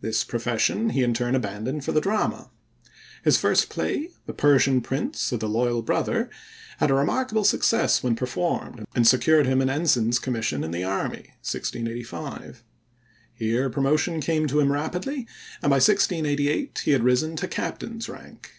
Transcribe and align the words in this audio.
This 0.00 0.22
profession 0.22 0.90
he 0.90 1.02
in 1.02 1.14
turn 1.14 1.34
abandoned 1.34 1.84
for 1.84 1.90
the 1.90 2.00
drama. 2.00 2.48
His 3.24 3.36
first 3.36 3.68
play, 3.70 4.10
The 4.24 4.32
Persian 4.32 4.80
Prince, 4.82 5.32
or 5.32 5.38
the 5.38 5.48
Loyal 5.48 5.82
Brother, 5.82 6.30
had 6.78 6.92
remarkable 6.92 7.42
success 7.42 8.00
when 8.00 8.14
performed, 8.14 8.86
and 8.94 9.04
secured 9.04 9.46
him 9.46 9.60
an 9.60 9.68
ensign's 9.68 10.20
commission 10.20 10.62
in 10.62 10.70
the 10.70 10.84
army 10.84 11.32
(1685). 11.42 12.62
Here 13.34 13.68
promotion 13.68 14.20
came 14.20 14.46
to 14.46 14.60
him 14.60 14.70
rapidly 14.70 15.26
and 15.60 15.70
by 15.70 15.82
1688 15.82 16.82
he 16.84 16.92
had 16.92 17.02
risen 17.02 17.34
to 17.34 17.48
captain's 17.48 18.08
rank. 18.08 18.52